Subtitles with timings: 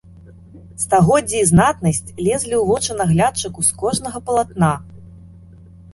[0.83, 4.73] Стагоддзі і знатнасць лезлі ў вочы наглядчыку з кожнага палатна.